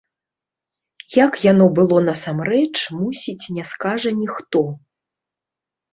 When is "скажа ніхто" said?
3.73-4.67